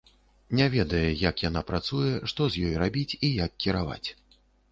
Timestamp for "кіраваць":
3.67-4.09